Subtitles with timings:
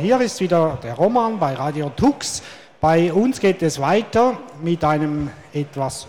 [0.00, 2.40] Hier ist wieder der Roman bei Radio Tux.
[2.80, 6.06] Bei uns geht es weiter mit einem etwas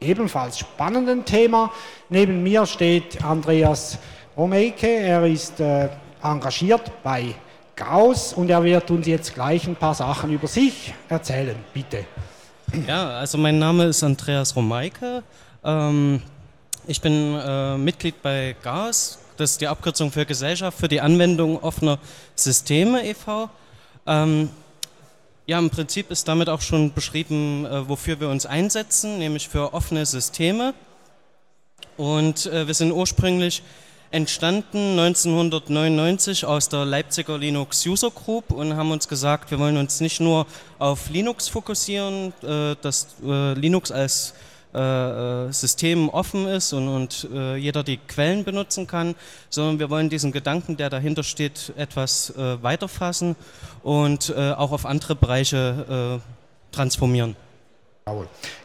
[0.00, 1.70] ebenfalls spannenden Thema.
[2.08, 3.98] Neben mir steht Andreas
[4.36, 4.88] Romeike.
[4.88, 7.36] Er ist äh, engagiert bei
[7.76, 11.54] Gauss und er wird uns jetzt gleich ein paar Sachen über sich erzählen.
[11.72, 12.06] Bitte.
[12.88, 15.22] Ja, also mein Name ist Andreas Romeike.
[15.62, 16.20] Ähm,
[16.88, 21.62] ich bin äh, Mitglied bei GAS, das ist die Abkürzung für Gesellschaft für die Anwendung
[21.62, 21.98] offener
[22.34, 23.48] Systeme e.V.
[24.06, 24.50] Ähm,
[25.46, 29.72] ja, im Prinzip ist damit auch schon beschrieben, äh, wofür wir uns einsetzen, nämlich für
[29.72, 30.74] offene Systeme.
[31.96, 33.62] Und äh, wir sind ursprünglich
[34.10, 40.00] entstanden 1999 aus der Leipziger Linux User Group und haben uns gesagt, wir wollen uns
[40.00, 40.46] nicht nur
[40.78, 44.34] auf Linux fokussieren, äh, dass äh, Linux als
[44.72, 49.16] äh, äh, System offen ist und, und äh, jeder die Quellen benutzen kann,
[49.48, 53.34] sondern wir wollen diesen Gedanken, der dahinter steht, etwas äh, weiterfassen
[53.82, 57.34] und äh, auch auf andere Bereiche äh, transformieren.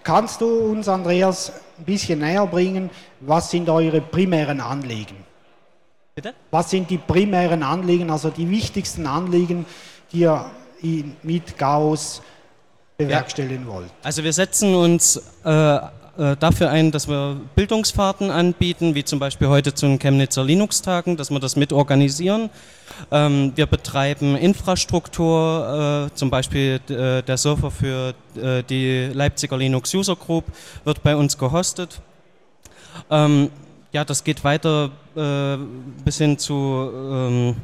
[0.04, 2.90] Kannst du uns, Andreas, ein bisschen näher bringen,
[3.20, 5.18] was sind eure primären Anliegen?
[6.14, 6.34] Bitte?
[6.52, 9.66] Was sind die primären Anliegen, also die wichtigsten Anliegen,
[10.12, 10.46] die ihr
[11.24, 12.22] mit Gauss
[12.98, 13.74] bewerkstelligen ja.
[13.74, 13.90] wollt?
[14.04, 15.76] Also wir setzen uns äh,
[16.18, 21.18] äh, dafür ein, dass wir Bildungsfahrten anbieten, wie zum Beispiel heute zu den Chemnitzer Linux-Tagen,
[21.18, 22.50] dass wir das mit organisieren.
[23.12, 29.94] Ähm, wir betreiben Infrastruktur, äh, zum Beispiel äh, der Server für äh, die Leipziger Linux
[29.94, 30.46] User Group
[30.86, 32.02] wird bei uns gehostet.
[33.10, 33.50] Ähm,
[33.92, 35.58] ja, das geht weiter äh,
[36.06, 37.56] bis hin zu ähm,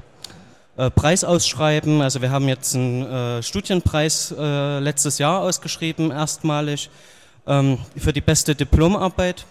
[0.82, 2.02] äh, Preisausschreiben.
[2.02, 6.90] Also wir haben jetzt einen Studienpreis letztes Jahr ausgeschrieben, erstmalig
[7.48, 9.46] ähm, für die beste Diplomarbeit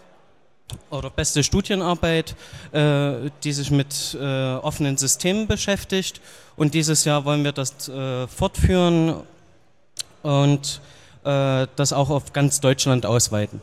[0.91, 2.35] oder beste Studienarbeit,
[2.73, 6.21] äh, die sich mit äh, offenen Systemen beschäftigt.
[6.57, 9.17] Und dieses Jahr wollen wir das äh, fortführen
[10.23, 10.81] und
[11.25, 13.61] äh, das auch auf ganz Deutschland ausweiten.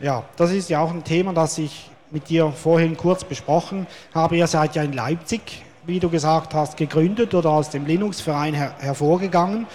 [0.00, 4.36] Ja, das ist ja auch ein Thema, das ich mit dir vorhin kurz besprochen habe.
[4.36, 8.74] Ihr seid ja in Leipzig, wie du gesagt hast, gegründet oder aus dem Linux-Verein her
[8.78, 9.66] hervorgegangen.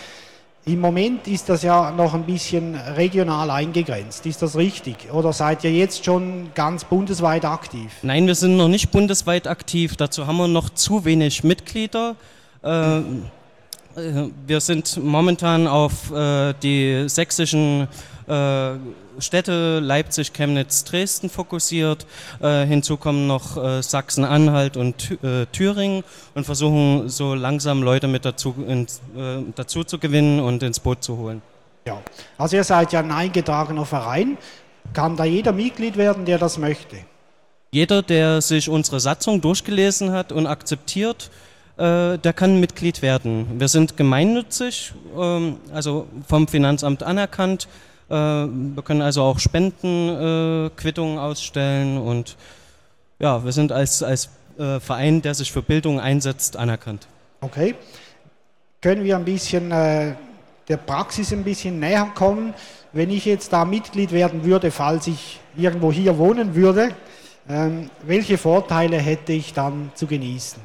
[0.65, 4.25] Im Moment ist das ja noch ein bisschen regional eingegrenzt.
[4.25, 5.11] Ist das richtig?
[5.11, 7.91] Oder seid ihr jetzt schon ganz bundesweit aktiv?
[8.03, 9.95] Nein, wir sind noch nicht bundesweit aktiv.
[9.95, 12.15] Dazu haben wir noch zu wenig Mitglieder.
[12.61, 13.01] Äh,
[14.47, 17.87] wir sind momentan auf äh, die sächsischen
[18.27, 18.71] äh,
[19.19, 22.05] Städte Leipzig, Chemnitz, Dresden fokussiert.
[22.41, 26.03] Äh, hinzu kommen noch äh, Sachsen-Anhalt und äh, Thüringen
[26.35, 31.03] und versuchen so langsam Leute mit dazu, ins, äh, dazu zu gewinnen und ins Boot
[31.03, 31.41] zu holen.
[31.85, 32.01] Ja,
[32.37, 34.37] also ihr seid ja ein eingetragener Verein.
[34.93, 36.97] Kann da jeder Mitglied werden, der das möchte?
[37.71, 41.29] Jeder, der sich unsere Satzung durchgelesen hat und akzeptiert,
[41.79, 43.47] äh, der kann Mitglied werden.
[43.57, 47.69] Wir sind gemeinnützig, ähm, also vom Finanzamt anerkannt.
[48.09, 52.35] Äh, wir können also auch Spendenquittungen äh, ausstellen und
[53.19, 57.07] ja, wir sind als, als äh, Verein, der sich für Bildung einsetzt, anerkannt.
[57.39, 57.75] Okay.
[58.81, 62.53] Können wir ein bisschen der Praxis ein bisschen näher kommen?
[62.93, 66.91] Wenn ich jetzt da Mitglied werden würde, falls ich irgendwo hier wohnen würde,
[67.49, 70.61] ähm, welche Vorteile hätte ich dann zu genießen?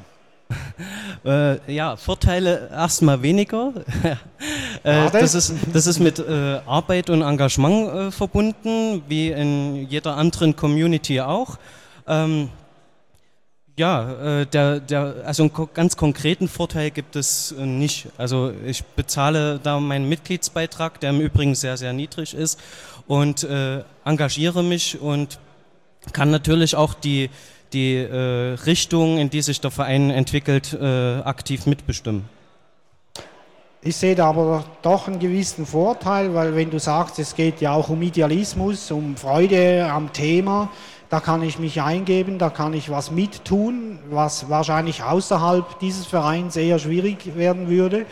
[1.24, 3.72] Äh, ja, Vorteile erstmal weniger.
[4.82, 10.16] äh, das, ist, das ist mit äh, Arbeit und Engagement äh, verbunden, wie in jeder
[10.16, 11.58] anderen Community auch.
[12.06, 12.50] Ähm,
[13.76, 18.06] ja, äh, der, der, also einen ganz konkreten Vorteil gibt es äh, nicht.
[18.18, 22.60] Also ich bezahle da meinen Mitgliedsbeitrag, der im Übrigen sehr, sehr niedrig ist,
[23.06, 23.46] und
[24.06, 25.38] engagiere mich und
[26.14, 27.28] kann natürlich auch die,
[27.74, 32.24] die äh, Richtung, in die sich der Verein entwickelt, äh, aktiv mitbestimmen.
[33.82, 37.72] Ich sehe da aber doch einen gewissen Vorteil, weil wenn du sagst, es geht ja
[37.72, 40.70] auch um Idealismus, um Freude am Thema,
[41.10, 46.56] da kann ich mich eingeben, da kann ich was mittun, was wahrscheinlich außerhalb dieses Vereins
[46.56, 48.06] eher schwierig werden würde.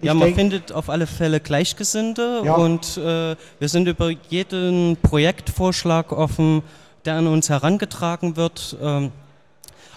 [0.00, 2.54] Ich ja, man findet auf alle Fälle Gleichgesinnte ja.
[2.54, 6.62] und äh, wir sind über jeden Projektvorschlag offen
[7.04, 8.76] der an uns herangetragen wird.
[8.82, 9.12] Ähm,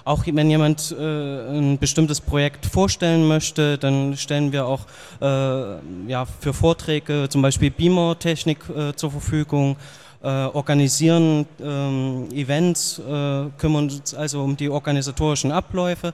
[0.03, 4.81] auch wenn jemand äh, ein bestimmtes Projekt vorstellen möchte, dann stellen wir auch
[5.21, 9.75] äh, ja, für Vorträge zum Beispiel Beamer-Technik äh, zur Verfügung,
[10.23, 16.13] äh, organisieren ähm, Events, äh, kümmern uns also um die organisatorischen Abläufe.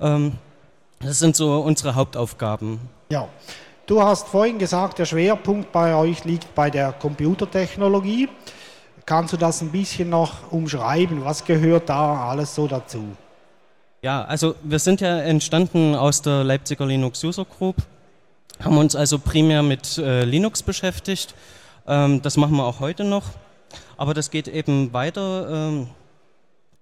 [0.00, 0.32] Ähm,
[1.00, 2.80] das sind so unsere Hauptaufgaben.
[3.10, 3.28] Ja,
[3.86, 8.28] du hast vorhin gesagt, der Schwerpunkt bei euch liegt bei der Computertechnologie.
[9.12, 11.22] Kannst du das ein bisschen noch umschreiben?
[11.22, 13.14] Was gehört da alles so dazu?
[14.00, 17.76] Ja, also wir sind ja entstanden aus der Leipziger Linux User Group,
[18.64, 21.34] haben uns also primär mit äh, Linux beschäftigt.
[21.86, 23.24] Ähm, das machen wir auch heute noch,
[23.98, 25.88] aber das geht eben weiter ähm,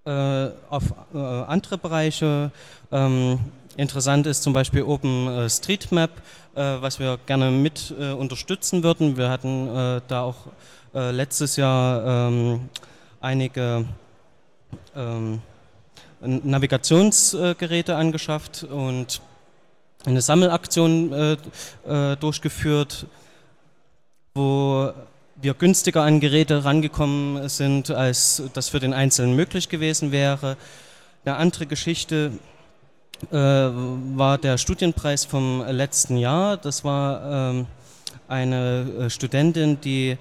[0.05, 2.53] äh, auf äh, andere Bereiche.
[2.93, 3.41] Ähm,
[3.81, 6.11] interessant ist zum Beispiel OpenStreetMap,
[6.55, 9.17] äh, was wir gerne mit äh, unterstützen würden.
[9.17, 10.37] Wir hatten äh, da auch
[10.93, 12.69] letztes Jahr ähm,
[13.21, 13.85] einige
[14.97, 15.41] ähm,
[16.21, 19.23] Navigationsgeräte angeschafft und
[20.05, 21.37] eine Sammelaktion äh,
[21.87, 23.07] äh, durchgeführt,
[24.35, 24.91] wo
[25.37, 30.57] wir günstiger an Geräte rangekommen sind, als das für den Einzelnen möglich gewesen wäre.
[31.25, 32.50] Eine andere Geschichte äh,
[33.31, 36.57] war der Studienpreis vom letzten Jahr.
[36.57, 37.67] Das war ähm,
[38.29, 40.17] eine äh, Studentin, die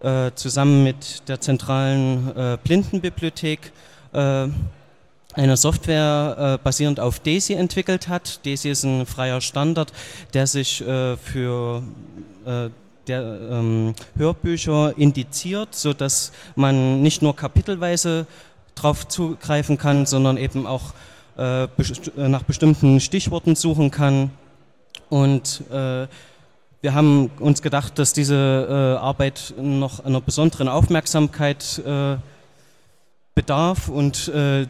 [0.00, 3.72] äh, zusammen mit der zentralen äh, Blindenbibliothek
[5.34, 8.44] eine Software äh, basierend auf DAISY entwickelt hat.
[8.44, 9.92] DAISY ist ein freier Standard,
[10.34, 11.82] der sich äh, für
[12.44, 12.70] äh,
[13.06, 18.26] der, ähm, Hörbücher indiziert, sodass man nicht nur kapitelweise
[18.74, 20.94] darauf zugreifen kann, sondern eben auch
[21.40, 24.30] äh, best nach bestimmten Stichworten suchen kann.
[25.08, 26.06] Und äh,
[26.82, 31.82] wir haben uns gedacht, dass diese äh, Arbeit noch einer besonderen Aufmerksamkeit
[33.34, 34.66] bedarf und äh,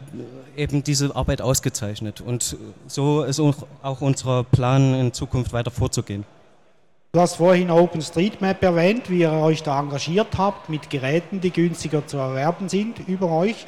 [0.55, 2.21] eben diese Arbeit ausgezeichnet.
[2.21, 2.55] Und
[2.87, 6.23] so ist auch unser Plan, in Zukunft weiter vorzugehen.
[7.11, 12.07] Du hast vorhin OpenStreetMap erwähnt, wie ihr euch da engagiert habt mit Geräten, die günstiger
[12.07, 13.65] zu erwerben sind über euch.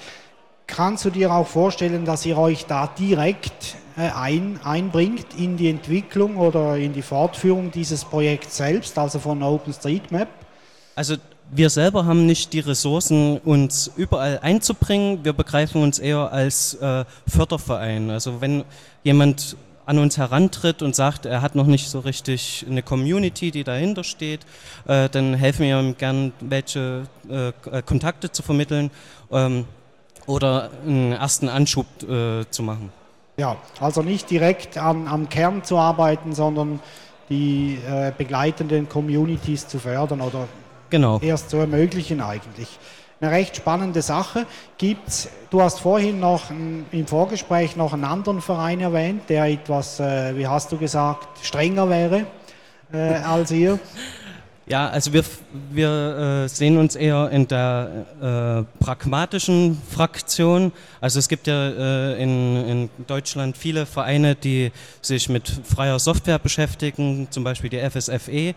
[0.68, 5.70] Kannst du dir auch vorstellen, dass ihr euch da direkt äh, ein, einbringt in die
[5.70, 10.28] Entwicklung oder in die Fortführung dieses Projekts selbst, also von OpenStreetMap?
[10.96, 11.16] Also
[11.52, 15.24] wir selber haben nicht die Ressourcen, uns überall einzubringen.
[15.24, 18.10] Wir begreifen uns eher als äh, Förderverein.
[18.10, 18.64] Also wenn
[19.04, 23.64] jemand an uns herantritt und sagt, er hat noch nicht so richtig eine Community, die
[23.64, 24.42] dahinter steht,
[24.88, 27.52] äh, dann helfen wir ihm gern, welche äh,
[27.82, 28.92] Kontakte zu vermitteln
[29.32, 29.66] ähm,
[30.26, 32.92] oder einen ersten Anschub äh, zu machen.
[33.38, 36.80] Ja, also nicht direkt am, am Kern zu arbeiten, sondern
[37.30, 40.48] die äh, begleitenden Communities zu fördern oder
[40.90, 41.20] genau.
[41.20, 42.68] erst zu ermöglichen eigentlich.
[43.20, 44.46] Eine recht spannende Sache.
[44.78, 50.00] Gibt's, du hast vorhin noch ein, im Vorgespräch noch einen anderen Verein erwähnt, der etwas,
[50.00, 52.26] äh, wie hast du gesagt, strenger wäre
[52.92, 53.80] äh, als ihr.
[54.66, 55.26] Ja, also wir,
[55.72, 58.06] wir äh, sehen uns eher in der
[58.80, 60.72] äh, pragmatischen Fraktion.
[61.02, 64.72] Also es gibt ja äh, in, in, Deutschland viele Vereine, die
[65.02, 68.56] sich mit freier Software beschäftigen, zum Beispiel die FSFE.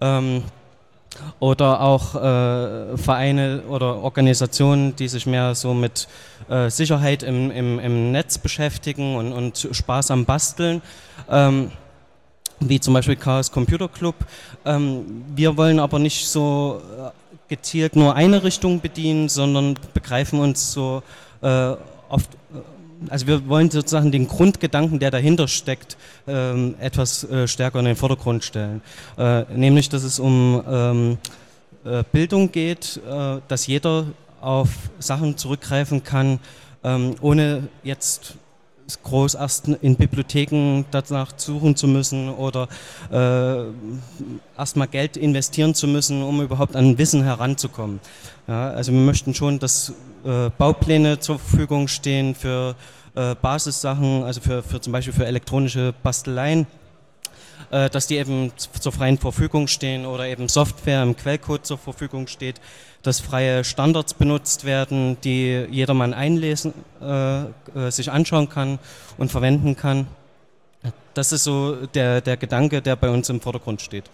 [0.00, 0.42] Ähm,
[1.40, 6.08] oder auch äh, Vereine oder Organisationen, die sich mehr so mit
[6.48, 10.80] äh, Sicherheit im, im, im, Netz beschäftigen und, und Spaß am Basteln,
[11.30, 11.70] ähm,
[12.68, 14.14] wie zum Beispiel Chaos Computer Club.
[14.64, 17.10] Ähm, wir wollen aber nicht so äh,
[17.48, 21.02] gezielt nur eine Richtung bedienen, sondern begreifen uns so
[21.42, 21.74] äh,
[22.08, 22.58] oft äh,
[23.08, 25.96] also wir wollen sozusagen den Grundgedanken, der dahinter steckt,
[26.28, 28.80] ähm, etwas stärker in den Vordergrund stellen.
[29.52, 31.18] Nämlich, dass es um ähm,
[31.84, 33.00] äh, Bildung geht,
[33.48, 34.06] dass jeder
[34.40, 34.68] auf
[35.00, 36.38] Sachen zurückgreifen kann,
[37.20, 38.36] ohne jetzt
[39.02, 42.68] groß erst in Bibliotheken danach suchen zu müssen oder
[43.10, 43.64] äh,
[44.58, 48.00] erstmal Geld investieren zu müssen, um überhaupt an Wissen heranzukommen.
[48.46, 49.92] Ja, also wir möchten schon, dass
[50.24, 52.74] äh, Baupläne zur Verfügung stehen für
[53.14, 56.66] äh, Basissachen, also für, für zum Beispiel für elektronische Basteleien,
[57.70, 62.26] äh, dass die eben zur freien Verfügung stehen oder eben Software im Quellcode zur Verfügung
[62.26, 62.60] steht,
[63.02, 68.78] dass freie Standards benutzt werden, die jedermann einlesen, äh, äh sich anschauen kann
[69.18, 70.06] und verwenden kann.
[71.14, 74.04] Das ist so der, der Gedanke, der bei uns im Vordergrund steht.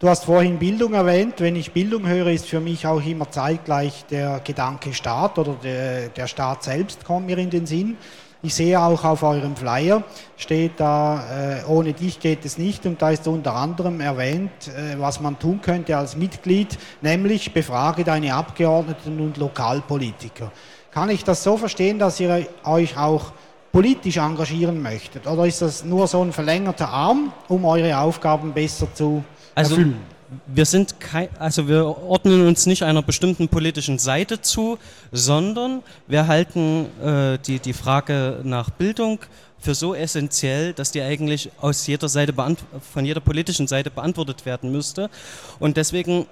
[0.00, 1.36] Du hast vorhin Bildung erwähnt.
[1.38, 6.08] Wenn ich Bildung höre, ist für mich auch immer zeitgleich der Gedanke Staat oder der,
[6.08, 7.96] der Staat selbst kommt mir in den Sinn.
[8.44, 10.02] Ich sehe auch auf eurem Flyer,
[10.36, 15.00] steht da, äh, ohne dich geht es nicht und da ist unter anderem erwähnt, äh,
[15.00, 20.52] was man tun könnte als Mitglied, nämlich befrage deine Abgeordneten und Lokalpolitiker.
[20.90, 23.32] Kann ich das so verstehen, dass ihr euch auch
[23.72, 28.92] politisch engagieren möchtet oder ist das nur so ein verlängerter Arm, um eure Aufgaben besser
[28.92, 29.24] zu
[29.54, 30.13] also, erfüllen?
[30.46, 34.78] Wir sind kein, also wir ordnen uns nicht einer bestimmten politischen Seite zu,
[35.12, 39.20] sondern wir halten äh, die, die Frage nach Bildung
[39.60, 42.34] für so essentiell, dass die eigentlich aus jeder Seite
[42.92, 45.08] von jeder politischen Seite beantwortet werden müsste.
[45.58, 46.26] Und deswegen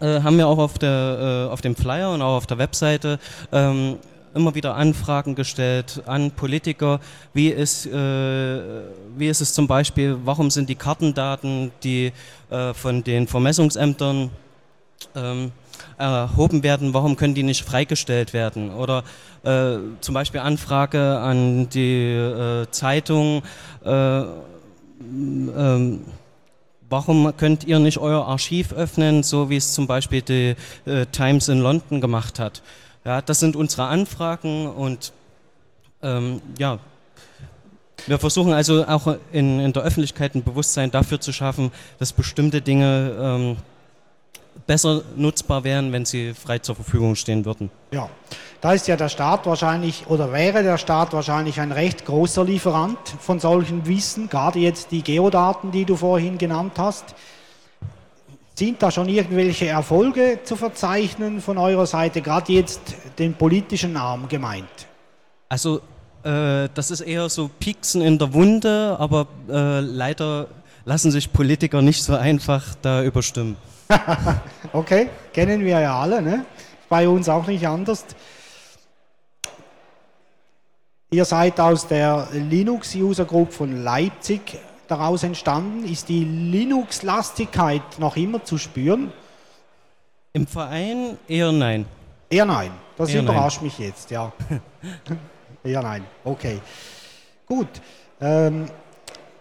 [0.00, 3.18] äh, haben wir auch auf, der, äh, auf dem Flyer und auch auf der Webseite
[3.52, 3.98] ähm,
[4.34, 7.00] immer wieder Anfragen gestellt an Politiker,
[7.32, 7.90] wie ist, äh,
[9.16, 12.12] wie ist es zum Beispiel, warum sind die Kartendaten, die
[12.50, 14.30] äh, von den Vermessungsämtern
[15.14, 15.52] ähm,
[15.96, 18.74] erhoben werden, warum können die nicht freigestellt werden?
[18.74, 19.04] Oder
[19.44, 23.42] äh, zum Beispiel Anfrage an die äh, Zeitung,
[23.84, 24.22] äh,
[25.00, 26.00] ähm,
[26.88, 30.56] warum könnt ihr nicht euer Archiv öffnen, so wie es zum Beispiel die
[30.86, 32.62] äh, Times in London gemacht hat?
[33.04, 35.12] Ja, das sind unsere Anfragen und
[36.02, 36.78] ähm, ja,
[38.06, 42.62] wir versuchen also auch in, in, der Öffentlichkeit ein Bewusstsein dafür zu schaffen, dass bestimmte
[42.62, 43.56] Dinge ähm,
[44.66, 47.70] besser nutzbar wären, wenn sie frei zur Verfügung stehen würden.
[47.90, 48.08] Ja,
[48.60, 52.98] da ist ja der Staat wahrscheinlich oder wäre der Staat wahrscheinlich ein recht großer Lieferant
[53.20, 57.14] von solchen Wissen, gerade jetzt die Geodaten, die du vorhin genannt hast.
[58.58, 62.80] Sind da schon irgendwelche Erfolge zu verzeichnen von eurer Seite, gerade jetzt
[63.16, 64.88] den politischen Arm gemeint?
[65.48, 65.76] Also
[66.24, 70.48] äh, das ist eher so Pieksen in der Wunde, aber äh, leider
[70.84, 73.56] lassen sich Politiker nicht so einfach da überstimmen.
[74.72, 76.44] okay, kennen wir ja alle, ne?
[76.88, 78.06] bei uns auch nicht anders.
[81.12, 84.58] Ihr seid aus der Linux User Group von Leipzig
[84.88, 85.84] daraus entstanden.
[85.84, 89.12] Ist die Linux-Lastigkeit noch immer zu spüren?
[90.32, 91.86] Im Verein eher nein.
[92.30, 92.70] Eher nein.
[92.96, 93.66] Das eher überrascht nein.
[93.66, 94.32] mich jetzt, ja.
[95.64, 96.04] eher nein.
[96.24, 96.60] Okay.
[97.46, 97.68] Gut.
[98.20, 98.66] Ähm,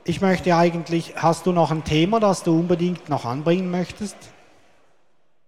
[0.06, 4.16] ich möchte eigentlich, hast du noch ein Thema, das du unbedingt noch anbringen möchtest?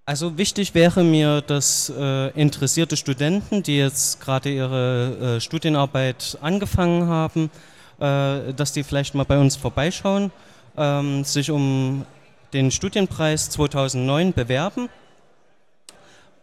[0.06, 7.08] Also wichtig wäre mir, dass äh, interessierte Studenten, die jetzt gerade ihre äh, Studienarbeit angefangen
[7.08, 7.51] haben,
[8.00, 10.32] dass die vielleicht mal bei uns vorbeischauen,
[10.77, 12.06] ähm, sich um
[12.53, 14.89] den Studienpreis 2009 bewerben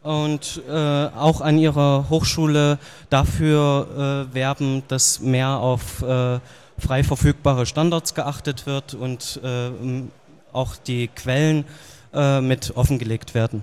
[0.02, 2.78] und äh, auch an ihrer Hochschule
[3.10, 6.38] dafür äh, werben, dass mehr auf äh,
[6.78, 9.40] frei verfügbare Standards geachtet wird und
[10.56, 11.64] auch die Quellen
[12.12, 13.62] äh, mit offengelegt werden.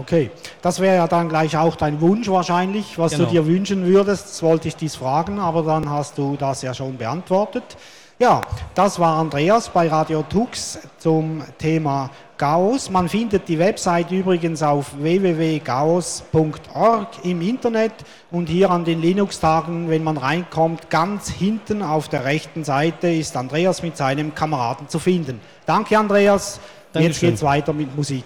[0.00, 0.30] Okay,
[0.62, 3.26] das wäre ja dann gleich auch dein Wunsch wahrscheinlich, was genau.
[3.26, 4.30] du dir wünschen würdest.
[4.30, 7.76] Das wollte ich dies fragen, aber dann hast du das ja schon beantwortet.
[8.18, 8.40] Ja,
[8.74, 12.88] das war Andreas bei Radio Tux zum Thema Gauss.
[12.88, 17.92] Man findet die Website übrigens auf www.gauss.org im Internet
[18.30, 23.36] und hier an den Linux-Tagen, wenn man reinkommt, ganz hinten auf der rechten Seite ist
[23.36, 25.40] Andreas mit seinem Kameraden zu finden.
[25.66, 26.58] Danke, Andreas.
[26.94, 27.30] Dankeschön.
[27.30, 28.24] Jetzt es weiter mit Musik.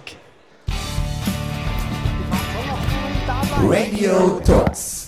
[3.69, 5.04] Radio Talks.